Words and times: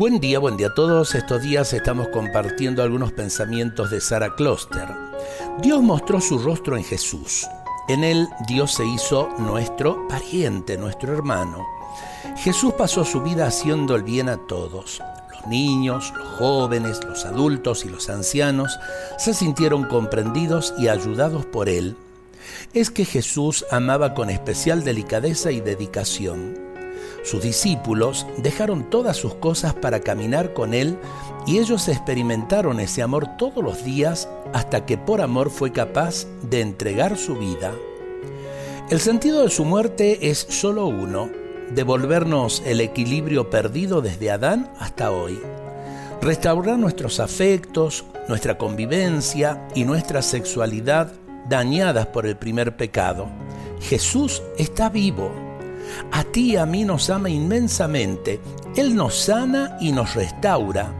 Buen 0.00 0.18
día, 0.18 0.38
buen 0.38 0.56
día 0.56 0.68
a 0.68 0.74
todos. 0.74 1.14
Estos 1.14 1.42
días 1.42 1.74
estamos 1.74 2.08
compartiendo 2.08 2.82
algunos 2.82 3.12
pensamientos 3.12 3.90
de 3.90 4.00
Sarah 4.00 4.34
Kloster. 4.34 4.88
Dios 5.60 5.82
mostró 5.82 6.22
su 6.22 6.38
rostro 6.38 6.78
en 6.78 6.84
Jesús. 6.84 7.46
En 7.86 8.02
él 8.02 8.26
Dios 8.48 8.72
se 8.72 8.86
hizo 8.86 9.28
nuestro 9.38 10.08
pariente, 10.08 10.78
nuestro 10.78 11.12
hermano. 11.12 11.66
Jesús 12.38 12.72
pasó 12.72 13.04
su 13.04 13.20
vida 13.20 13.46
haciendo 13.46 13.94
el 13.94 14.02
bien 14.02 14.30
a 14.30 14.38
todos. 14.38 15.02
Los 15.34 15.46
niños, 15.48 16.14
los 16.16 16.28
jóvenes, 16.38 17.04
los 17.04 17.26
adultos 17.26 17.84
y 17.84 17.90
los 17.90 18.08
ancianos 18.08 18.78
se 19.18 19.34
sintieron 19.34 19.84
comprendidos 19.84 20.72
y 20.78 20.88
ayudados 20.88 21.44
por 21.44 21.68
él. 21.68 21.94
Es 22.72 22.90
que 22.90 23.04
Jesús 23.04 23.66
amaba 23.70 24.14
con 24.14 24.30
especial 24.30 24.82
delicadeza 24.82 25.52
y 25.52 25.60
dedicación. 25.60 26.69
Sus 27.22 27.42
discípulos 27.42 28.26
dejaron 28.38 28.88
todas 28.88 29.16
sus 29.16 29.34
cosas 29.34 29.74
para 29.74 30.00
caminar 30.00 30.54
con 30.54 30.72
Él 30.72 30.98
y 31.46 31.58
ellos 31.58 31.88
experimentaron 31.88 32.80
ese 32.80 33.02
amor 33.02 33.36
todos 33.36 33.62
los 33.62 33.84
días 33.84 34.28
hasta 34.54 34.86
que 34.86 34.96
por 34.96 35.20
amor 35.20 35.50
fue 35.50 35.70
capaz 35.70 36.26
de 36.42 36.60
entregar 36.60 37.18
su 37.18 37.36
vida. 37.36 37.72
El 38.88 39.00
sentido 39.00 39.42
de 39.42 39.50
su 39.50 39.64
muerte 39.64 40.30
es 40.30 40.38
solo 40.38 40.86
uno, 40.86 41.30
devolvernos 41.74 42.62
el 42.64 42.80
equilibrio 42.80 43.50
perdido 43.50 44.00
desde 44.00 44.30
Adán 44.30 44.72
hasta 44.80 45.12
hoy, 45.12 45.40
restaurar 46.22 46.78
nuestros 46.78 47.20
afectos, 47.20 48.04
nuestra 48.28 48.56
convivencia 48.58 49.68
y 49.74 49.84
nuestra 49.84 50.22
sexualidad 50.22 51.12
dañadas 51.48 52.06
por 52.06 52.26
el 52.26 52.36
primer 52.36 52.76
pecado. 52.76 53.28
Jesús 53.80 54.42
está 54.58 54.88
vivo 54.88 55.49
a 56.12 56.24
ti 56.24 56.52
y 56.52 56.56
a 56.56 56.66
mí 56.66 56.84
nos 56.84 57.10
ama 57.10 57.30
inmensamente. 57.30 58.40
Él 58.76 58.94
nos 58.94 59.14
sana 59.14 59.76
y 59.80 59.92
nos 59.92 60.14
restaura. 60.14 60.92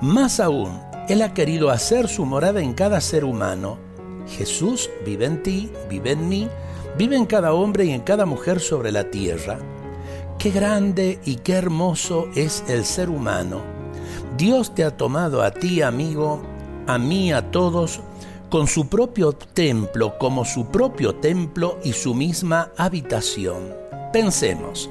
Más 0.00 0.40
aún, 0.40 0.80
Él 1.08 1.22
ha 1.22 1.34
querido 1.34 1.70
hacer 1.70 2.08
su 2.08 2.24
morada 2.24 2.60
en 2.60 2.72
cada 2.74 3.00
ser 3.00 3.24
humano. 3.24 3.78
Jesús 4.26 4.90
vive 5.04 5.26
en 5.26 5.42
ti, 5.42 5.70
vive 5.88 6.12
en 6.12 6.28
mí, 6.28 6.48
vive 6.96 7.16
en 7.16 7.26
cada 7.26 7.52
hombre 7.52 7.84
y 7.84 7.90
en 7.90 8.00
cada 8.00 8.26
mujer 8.26 8.60
sobre 8.60 8.92
la 8.92 9.10
tierra. 9.10 9.58
Qué 10.38 10.50
grande 10.50 11.20
y 11.24 11.36
qué 11.36 11.54
hermoso 11.54 12.28
es 12.34 12.64
el 12.68 12.84
ser 12.84 13.10
humano. 13.10 13.60
Dios 14.36 14.74
te 14.74 14.84
ha 14.84 14.96
tomado 14.96 15.42
a 15.42 15.50
ti, 15.50 15.82
amigo, 15.82 16.42
a 16.86 16.98
mí, 16.98 17.32
a 17.32 17.50
todos, 17.50 18.00
con 18.50 18.66
su 18.66 18.88
propio 18.88 19.32
templo 19.32 20.18
como 20.18 20.44
su 20.44 20.66
propio 20.66 21.14
templo 21.14 21.78
y 21.84 21.92
su 21.92 22.14
misma 22.14 22.70
habitación. 22.76 23.91
Pensemos, 24.12 24.90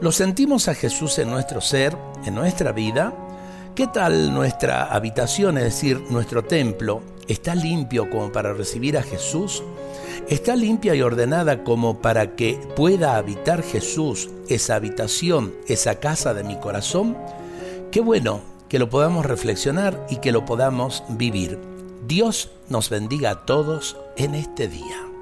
¿lo 0.00 0.12
sentimos 0.12 0.68
a 0.68 0.74
Jesús 0.74 1.18
en 1.18 1.30
nuestro 1.30 1.60
ser, 1.60 1.94
en 2.24 2.34
nuestra 2.34 2.72
vida? 2.72 3.12
¿Qué 3.74 3.86
tal 3.86 4.32
nuestra 4.32 4.84
habitación, 4.84 5.58
es 5.58 5.64
decir, 5.64 6.00
nuestro 6.08 6.42
templo? 6.42 7.02
¿Está 7.28 7.54
limpio 7.54 8.08
como 8.08 8.32
para 8.32 8.54
recibir 8.54 8.96
a 8.96 9.02
Jesús? 9.02 9.62
¿Está 10.28 10.56
limpia 10.56 10.94
y 10.94 11.02
ordenada 11.02 11.64
como 11.64 12.00
para 12.00 12.34
que 12.34 12.58
pueda 12.74 13.16
habitar 13.16 13.62
Jesús, 13.62 14.30
esa 14.48 14.76
habitación, 14.76 15.52
esa 15.68 16.00
casa 16.00 16.32
de 16.32 16.42
mi 16.42 16.58
corazón? 16.58 17.14
Qué 17.90 18.00
bueno 18.00 18.40
que 18.70 18.78
lo 18.78 18.88
podamos 18.88 19.26
reflexionar 19.26 20.06
y 20.08 20.16
que 20.16 20.32
lo 20.32 20.46
podamos 20.46 21.04
vivir. 21.10 21.58
Dios 22.08 22.50
nos 22.70 22.88
bendiga 22.88 23.30
a 23.32 23.44
todos 23.44 23.98
en 24.16 24.34
este 24.34 24.66
día. 24.66 25.15